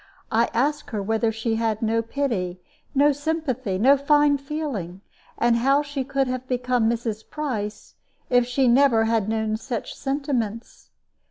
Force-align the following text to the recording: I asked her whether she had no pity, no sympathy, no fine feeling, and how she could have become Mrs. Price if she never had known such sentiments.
I 0.31 0.49
asked 0.51 0.89
her 0.89 1.03
whether 1.03 1.31
she 1.31 1.57
had 1.57 1.83
no 1.83 2.01
pity, 2.01 2.59
no 2.95 3.11
sympathy, 3.11 3.77
no 3.77 3.95
fine 3.97 4.39
feeling, 4.39 5.01
and 5.37 5.57
how 5.57 5.83
she 5.83 6.03
could 6.03 6.25
have 6.25 6.47
become 6.47 6.89
Mrs. 6.89 7.23
Price 7.29 7.93
if 8.27 8.47
she 8.47 8.67
never 8.67 9.03
had 9.05 9.29
known 9.29 9.57
such 9.57 9.93
sentiments. 9.93 10.89